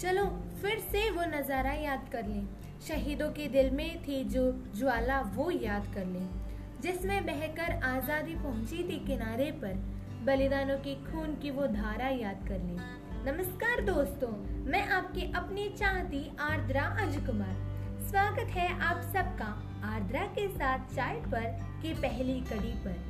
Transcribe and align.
चलो, 0.00 0.24
फिर 0.62 0.78
से 0.78 1.10
वो 1.10 1.22
नज़ारा 1.22 1.72
याद 1.72 2.08
कर 2.12 2.26
लें। 2.26 2.46
शहीदों 2.88 3.28
के 3.30 3.48
दिल 3.48 3.70
में 3.70 4.02
थी 4.02 4.22
जो 4.24 4.42
ज्वाला, 4.76 5.20
वो 5.20 5.50
याद 5.50 5.94
कर 5.94 6.06
लें। 6.06 6.28
जिसमें 6.80 7.26
बहकर 7.26 7.72
आज़ादी 7.84 8.34
पहुँची 8.34 8.76
थी 8.76 8.98
किनारे 9.06 9.50
पर, 9.50 9.74
बलिदानों 10.24 10.78
की 10.78 10.94
खून 10.94 11.34
की 11.34 11.50
वो 11.50 11.66
धारा 11.66 12.08
याद 12.08 12.48
कर 12.48 12.58
लें। 12.58 12.80
नमस्कार 13.26 13.80
दोस्तों, 13.80 14.32
मैं 14.70 14.88
आपकी 14.88 15.32
अपनी 15.32 15.68
चाहती 15.68 16.24
आर्द्रा 16.40 16.84
अज 17.00 17.16
कुमार 17.26 17.54
स्वागत 18.10 18.50
है 18.50 18.80
आप 18.80 19.02
सबका 19.02 19.52
आर्द्रा 19.84 20.22
के 20.22 20.48
साथ 20.48 20.78
चाय 20.94 21.14
पर 21.14 21.46
की 21.82 21.94
पहली 21.94 22.40
कड़ी 22.40 22.74
पर। 22.84 23.00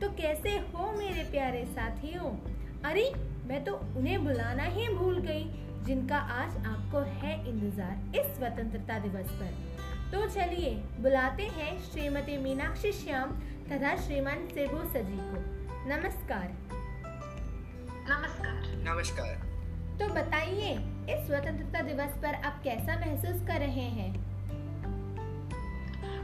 तो 0.00 0.08
कैसे 0.08 0.50
हो 0.50 0.92
मेरे 0.92 1.30
प्यारे 1.30 1.64
साथियों? 1.64 2.36
अरे, 2.84 3.12
मैं 3.46 3.64
तो 3.64 3.74
उन्हें 3.96 4.24
बुलाना 4.24 4.64
ही 4.64 4.88
भूल 4.88 5.18
गई। 5.18 5.67
जिनका 5.88 6.16
आज 6.16 6.56
आपको 6.66 6.98
है 7.10 7.34
इंतज़ार 7.48 8.16
इस 8.16 8.26
स्वतंत्रता 8.38 8.98
दिवस 8.98 9.30
पर। 9.32 9.52
तो 10.12 10.26
चलिए 10.28 10.70
बुलाते 11.00 11.42
हैं 11.42 11.70
श्रीमती 11.82 12.36
मीनाक्षी 12.36 12.92
श्याम 12.92 13.30
तथा 13.70 13.94
श्रीमान 13.96 14.46
सेबू 14.48 14.82
सजी 14.88 15.16
को। 15.20 15.40
नमस्कार। 15.88 16.52
नमस्कार। 18.10 18.60
नमस्कार। 18.88 19.32
तो 19.98 20.08
बताइए 20.14 20.74
इस 21.14 21.26
स्वतंत्रता 21.26 21.82
दिवस 21.82 22.20
पर 22.22 22.34
आप 22.34 22.60
कैसा 22.64 22.98
महसूस 22.98 23.40
कर 23.46 23.58
रहे 23.58 23.88
हैं? 23.96 24.12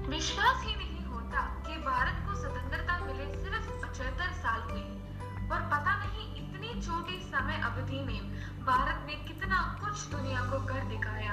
विश्वास 0.09 0.67
ही 0.67 0.77
नहीं 0.77 1.05
होता 1.05 1.47
कि 1.67 1.81
भारत 1.81 2.23
को 2.27 2.35
स्वतंत्रता 2.35 2.99
मिले 3.07 3.33
सिर्फ़ 3.39 3.73
पचहत्तर 3.87 4.33
साल 4.43 4.61
हुए। 4.71 4.83
और 5.49 5.61
पता 5.73 5.97
नहीं 6.05 6.29
इतनी 6.37 6.81
छोटी 6.83 7.23
समय 7.23 7.61
अवधि 7.65 8.05
में 8.05 8.34
भारत 8.65 9.07
ने 9.07 9.15
कितना 9.15 9.79
कुछ 9.85 10.11
दुनिया 10.11 10.41
को 10.41 10.67
कर 10.67 10.85
दिखाया। 10.85 11.33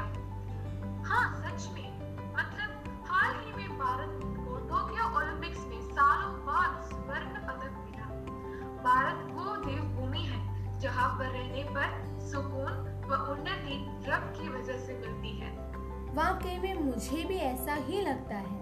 हाँ 1.05 1.42
सच 1.42 1.69
में। 1.73 2.00
मतलब 2.33 3.03
हाल 3.08 3.36
ही 3.36 3.53
में 3.53 3.80
भारत 3.80 4.19
को 4.23 4.55
टोक्यो 4.55 5.17
ओलंपिक्स 5.17 5.59
में 5.59 5.81
सालों 5.81 6.33
बाद 6.45 6.81
स्वर्ण 6.83 7.39
पदक 7.47 7.78
मिला। 7.86 8.08
भारत 8.83 9.31
वो 9.31 9.55
देव 9.66 9.83
भूमि 9.83 10.20
है, 10.20 10.80
जहाँ 10.80 11.20
पर 11.20 11.25
रहने 11.25 11.64
पर 11.64 12.20
सुकून 12.31 13.05
व 13.08 13.14
उन्नति 13.14 13.77
रब 14.09 14.33
की 14.38 14.50
वजह 14.50 14.80
से 14.80 14.94
मिलती 14.94 15.38
है। 15.38 15.52
वाकई 16.14 16.58
में 16.58 16.73
मुझे 16.73 17.23
भी 17.23 17.36
ऐसा 17.36 17.73
ही 17.73 18.02
लगता 18.02 18.36
है। 18.36 18.59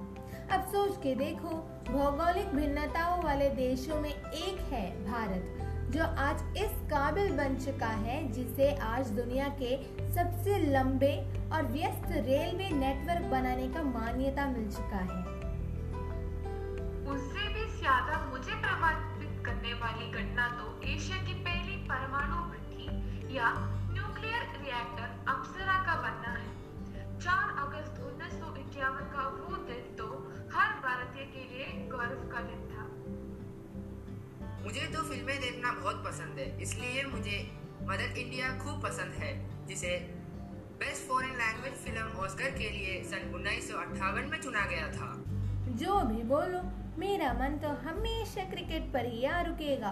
अब 0.50 0.62
सोच 0.62 0.98
के 0.98 1.16
देखो, 1.16 1.50
भौगोलिक 1.92 2.56
भिन्नताओं 2.56 3.24
वाले 3.24 3.50
देशों 3.50 4.02
में 4.02 4.14
एक 4.14 4.60
है 4.60 5.12
भारत, 5.12 5.56
जो 5.92 6.04
आज 6.04 6.58
इस 6.58 6.79
काबिल 6.92 7.32
बन 7.38 7.56
चुका 7.56 7.88
है, 7.88 8.16
जिसे 8.32 8.70
आज 8.84 9.10
दुनिया 9.12 9.48
के 9.62 9.76
सबसे 10.14 10.58
लंबे 10.66 11.12
और 11.54 11.68
व्यस्त 11.72 12.08
रेलवे 12.28 12.70
नेटवर्क 12.76 13.26
बनाने 13.32 13.68
का 13.68 13.84
मान्यता 13.84 14.46
मिल 14.46 14.70
चुका 14.70 15.02
है। 15.04 15.22
उससे 17.14 17.48
भी 17.54 17.66
ज़्यादा 17.78 18.26
मुझे 18.32 18.56
प्रभावित 18.56 19.44
करने 19.46 19.74
वाली 19.74 20.12
घटना 20.14 20.48
तो 20.58 20.66
एशिया 20.88 21.18
की 21.18 21.34
पहली 21.44 21.78
परमाणु 21.86 22.42
भट्टी 22.50 23.38
या 23.38 23.52
तो 34.90 35.02
फ़िल्में 35.04 35.40
देखना 35.40 35.72
बहुत 35.74 36.04
पसंद 36.06 36.40
है, 36.40 36.46
इसलिए 36.62 37.04
मुझे 37.08 37.38
मदर 37.84 38.18
इंडिया 38.18 38.48
खूब 38.60 38.82
पसंद 38.84 39.14
है, 39.20 39.32
जिसे 39.68 39.96
best 40.80 41.08
foreign 41.08 41.36
language 41.38 41.74
film 41.86 42.24
Oscar 42.24 42.52
के 42.52 42.70
लिए 42.70 43.02
सन 43.06 43.34
उन्नीस 43.36 43.72
में 44.32 44.40
चुना 44.42 44.66
गया 44.66 44.88
था। 44.94 45.10
जो 45.80 46.00
भी 46.06 46.24
बोलो, 46.26 46.62
मेरा 47.00 47.34
मन 47.34 47.58
तो 47.58 47.70
हमेशा 47.84 48.50
क्रिकेट 48.50 48.92
पर 48.94 49.06
ही 49.06 49.26
आ 49.26 49.42
रुकेगा। 49.42 49.92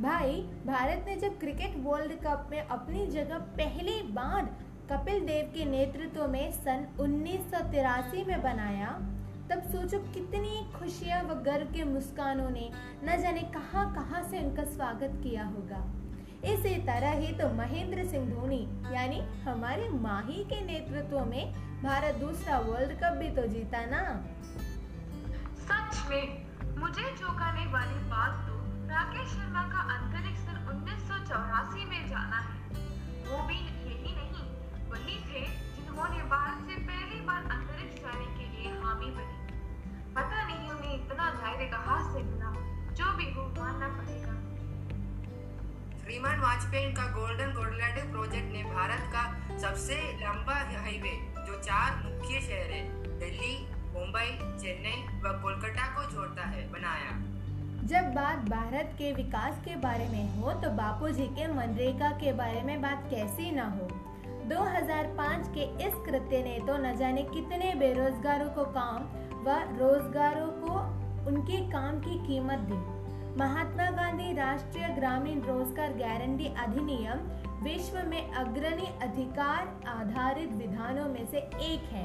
भाई, 0.00 0.40
भारत 0.66 1.04
ने 1.08 1.16
जब 1.16 1.38
क्रिकेट 1.40 1.74
वर्ल्ड 1.84 2.12
कप 2.24 2.48
में 2.50 2.60
अपनी 2.60 3.06
जगह 3.08 3.38
पहली 3.58 4.00
बार 4.12 4.44
कपिल 4.92 5.26
देव 5.26 5.52
के 5.54 5.64
नेतृत्व 5.66 6.26
में 6.28 6.50
सन 6.54 6.86
उन्नीस 7.00 7.50
सौ 7.50 7.60
तिरासी 7.72 8.24
में 8.24 8.40
बनाया 8.42 8.90
तब 9.50 9.60
सोचो 9.72 9.98
कितनी 10.14 10.56
खुशियाँ 10.72 11.22
व 11.22 11.34
गर्व 11.44 11.72
के 11.74 11.84
मुस्कानों 11.84 12.48
ने 12.50 12.70
न 13.04 13.20
जाने 13.22 13.42
कहाँ 13.54 13.84
कहाँ 13.94 14.22
से 14.30 14.38
उनका 14.38 14.64
स्वागत 14.66 15.20
किया 15.22 15.44
होगा। 15.46 15.80
इसी 16.44 16.74
तरह 16.86 17.12
ही 17.12 17.32
तो 17.32 17.48
महेंद्र 17.54 18.04
सिंह 18.08 18.28
धोनी, 18.30 18.60
यानी 18.94 19.20
हमारे 19.44 19.88
माही 19.90 20.44
के 20.44 20.60
नेतृत्व 20.64 21.24
में 21.24 21.52
भारत 21.82 22.14
दूसरा 22.16 22.58
वर्ल्ड 22.60 22.92
कप 23.00 23.16
भी 23.20 23.30
तो 23.36 23.46
जीता 23.46 23.84
ना। 23.86 24.02
सच 25.64 25.96
में, 26.10 26.26
मुझे 26.78 27.02
चौंकाने 27.16 27.66
वाली 27.72 27.98
बात 28.10 28.46
तो 28.48 28.54
राकेश 28.90 29.28
शर्मा 29.30 29.62
का 29.72 29.80
अंतरिक्ष 29.96 30.40
सन 30.40 30.56
उन्नीस 30.70 31.10
में 31.88 32.08
जाना 32.08 32.38
है। 32.38 32.56
वो 33.24 33.42
भी 33.48 33.58
श्रीमान 46.08 46.38
वाजपेयी 46.40 46.92
का 46.92 47.02
गोल्डन 47.06 47.50
गोल्डन 47.52 48.10
प्रोजेक्ट 48.12 48.52
ने 48.52 48.62
भारत 48.64 49.00
का 49.14 49.24
सबसे 49.58 49.94
लंबा 50.20 50.54
हाईवे, 50.54 51.10
जो 51.46 51.58
चार 51.58 51.96
मुख्य 52.04 52.40
शहर 52.40 52.70
है 52.70 53.18
दिल्ली, 53.18 53.56
मुंबई, 53.94 54.30
चेन्नई 54.62 55.02
व 55.20 55.32
कोलकाता 55.42 55.86
को 55.96 56.10
जोड़ता 56.12 56.46
है, 56.46 56.72
बनाया। 56.72 57.12
जब 57.84 58.10
बात 58.14 58.48
भारत 58.48 58.94
के 58.98 59.12
विकास 59.12 59.60
के 59.64 59.76
बारे 59.76 60.08
में 60.08 60.34
हो 60.36 60.52
तो 60.52 60.70
बापू 60.70 61.08
जी 61.10 61.26
के 61.26 61.52
मनरेगा 61.52 62.10
के 62.10 62.32
बारे 62.32 62.62
में 62.62 62.80
बात 62.82 63.06
कैसी 63.10 63.50
ना 63.50 63.68
हो। 63.68 63.88
2005 64.48 65.54
के 65.54 65.70
इस 65.86 65.94
कृत्य 66.06 66.42
ने 66.42 66.58
तो 66.66 66.76
न 66.76 66.96
जाने 66.96 67.22
कितने 67.22 67.74
बेरोजगारों 67.74 68.50
को 68.50 68.64
काम 68.64 69.10
व 69.44 69.62
रोजगारों 69.80 70.48
को 70.62 70.78
उनके 71.30 71.66
काम 71.70 72.00
की 72.00 72.26
कीमत 72.26 72.70
दी। 72.70 72.97
महात्मा 73.38 73.84
गांधी 73.96 74.32
राष्ट्रीय 74.34 74.86
ग्रामीण 74.94 75.40
रोज़गार 75.40 75.92
गारंटी 75.98 76.46
अधिनियम 76.60 77.18
विश्व 77.64 77.98
में 78.08 78.32
अग्रणी 78.34 78.86
अधिकार 79.02 79.68
आधारित 79.88 80.52
विधानों 80.54 81.04
में 81.08 81.26
से 81.26 81.38
एक 81.66 81.84
है 81.90 82.02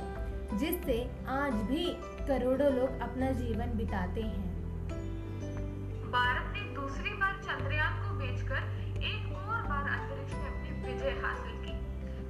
जिससे 0.57 0.97
आज 1.35 1.53
भी 1.71 1.85
करोड़ों 2.27 2.69
लोग 2.73 3.01
अपना 3.01 3.31
जीवन 3.39 3.75
बिताते 3.77 4.21
हैं। 4.23 4.51
भारत 6.11 6.53
ने 6.53 6.69
दूसरी 6.75 7.15
बार 7.15 7.41
चंद्रयान 7.41 7.99
को 8.03 8.15
भेजकर 8.19 8.61
एक 9.03 9.33
और 9.33 9.67
बार 9.67 9.89
अंतरिक्ष 9.89 10.33
में 10.33 10.45
अपनी 10.45 10.77
विजय 10.85 11.19
हासिल 11.25 11.57
की। 11.65 11.75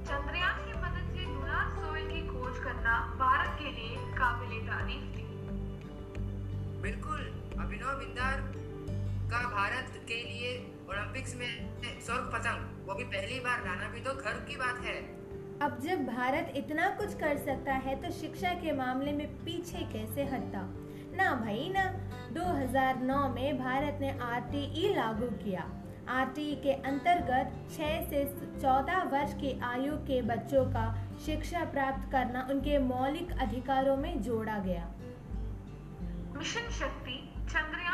चंद्रयान 0.04 0.64
की 0.64 0.78
मदद 0.78 1.14
से 1.14 1.26
लूनार 1.26 1.70
सोइल 1.76 2.08
की 2.08 2.26
खोज 2.28 2.64
करना 2.64 2.98
भारत 3.20 3.56
के 3.60 3.68
लिए 3.70 4.12
काबिल 4.16 4.66
तारीफ़ 4.66 5.06
थी। 5.14 5.30
बिल्कुल 6.82 7.20
अभिनव 7.62 7.98
बिंदार 7.98 8.52
का 9.24 9.38
भारत 9.50 9.92
के 10.08 10.22
लिए 10.22 10.50
ओलंपिक्स 10.90 11.34
में 11.36 11.52
स्वर्ग 12.00 12.30
पतंग। 12.32 12.88
वो 12.88 12.94
भी 12.94 13.04
पहली 13.04 13.38
बार 13.40 13.64
लाना 13.64 13.88
भी 13.88 14.00
तो 14.00 14.14
गर्व 14.14 14.40
की 14.48 14.56
बात 14.56 14.80
है। 14.84 14.96
अब 15.62 15.78
जब 15.80 16.04
भारत 16.06 16.52
इतना 16.56 16.88
कुछ 16.90 17.14
कर 17.14 17.36
सकता 17.36 17.74
है 17.84 17.94
तो 18.02 18.10
शिक्षा 18.10 18.52
के 18.54 18.72
मामले 18.72 19.12
में 19.12 19.26
पीछे 19.44 19.84
कैसे 19.92 20.24
हटता? 20.24 20.62
ना 21.16 21.34
भाई 21.34 21.68
ना। 21.68 21.84
2009 22.32 23.28
में 23.28 23.58
भारत 23.58 23.98
ने 24.00 24.10
आरटीई 24.22 24.94
लागू 24.94 25.26
किया। 25.44 25.64
आरटीई 26.10 26.54
के 26.56 26.72
अंतर्गत 26.82 27.52
6 27.70 27.92
से 28.10 28.24
14 28.60 29.02
वर्ष 29.12 29.32
की 29.34 29.58
आयु 29.64 29.96
के 30.08 30.20
बच्चों 30.22 30.64
का 30.66 30.86
शिक्षा 31.26 31.64
प्राप्त 31.64 32.10
करना 32.12 32.46
उनके 32.50 32.78
मौलिक 32.78 33.28
अधिकारों 33.40 33.96
में 33.96 34.22
जोड़ा 34.22 34.58
गया। 34.58 34.86
मिशन 36.36 36.68
शक्ति 36.72 37.16
चंद्रयान 37.44 37.93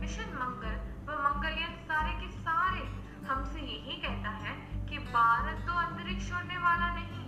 मिशन 0.00 0.30
मंगल 0.34 0.76
व 1.06 1.16
मंगलयान 1.22 1.72
सारे 1.88 2.12
के 2.20 2.28
सारे 2.34 2.82
हमसे 3.28 3.60
यही 3.62 3.96
कहता 4.02 4.30
है 4.44 4.54
कि 4.88 4.98
भारत 5.08 5.58
तो 5.66 5.72
अंतरिक्ष 5.80 6.28
छोड़ने 6.28 6.58
वाला 6.58 6.88
नहीं। 6.94 7.18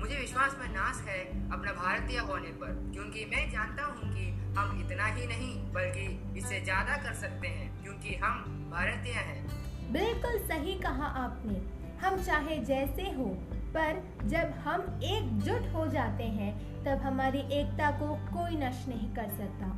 मुझे 0.00 0.16
विश्वास 0.16 0.56
में 0.60 0.68
नाश 0.74 1.00
है 1.08 1.18
अपना 1.52 1.72
भारतीय 1.72 2.18
होने 2.28 2.52
पर 2.60 2.72
क्योंकि 2.92 3.24
मैं 3.30 3.50
जानता 3.50 3.84
हूँ 3.84 4.12
कि 4.14 4.28
हम 4.58 4.80
इतना 4.80 5.06
ही 5.08 5.26
नहीं 5.26 5.52
बल्कि 5.72 6.06
इससे 6.38 6.60
ज़्यादा 6.60 6.96
कर 7.02 7.14
सकते 7.16 7.48
हैं 7.48 7.68
क्योंकि 7.82 8.14
हम 8.22 8.40
भारतीय 8.70 9.12
हैं। 9.12 9.92
बिल्कुल 9.92 10.38
सही 10.48 10.78
कहा 10.80 11.06
आपने। 11.20 11.60
हम 12.00 12.22
चाहे 12.22 12.56
जैसे 12.64 13.10
हो 13.12 13.28
पर 13.74 14.02
जब 14.28 14.54
हम 14.64 14.80
एकजुट 15.04 15.72
हो 15.74 15.86
जाते 15.88 16.24
हैं 16.38 16.52
तब 16.84 17.02
हमारी 17.02 17.40
एकता 17.58 17.90
को 18.00 18.14
कोई 18.32 18.56
नष्ट 18.56 18.88
नहीं 18.88 19.14
कर 19.14 19.28
सकता। 19.36 19.68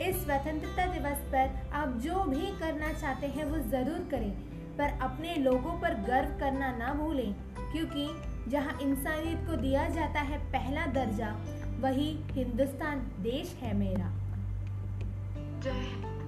इस 0.00 0.22
स्वतंत्रता 0.24 0.86
दिवस 0.92 1.18
पर 1.32 1.50
आप 1.72 1.96
जो 2.02 2.22
भी 2.24 2.46
करना 2.58 2.92
चाहते 2.92 3.26
हैं 3.26 3.44
वो 3.44 3.58
ज़रूर 3.70 4.06
करें, 4.10 4.30
पर 4.76 4.98
अपने 5.02 5.34
लोगों 5.36 5.72
पर 5.80 5.94
गर्व 6.06 6.38
करना 6.40 6.70
ना 6.76 6.92
भूलें, 6.94 7.32
क्योंकि 7.72 8.08
जहाँ 8.50 8.78
इंसानियत 8.82 9.46
को 9.46 9.56
दिया 9.56 9.88
जाता 9.88 10.20
है 10.20 10.38
पहला 10.52 10.86
दर्जा, 10.94 11.34
वही 11.80 12.08
हिंदुस्तान 12.30 13.06
देश 13.20 13.54
है 13.60 13.76
मेरा। 13.76 14.10
जय 15.60 16.19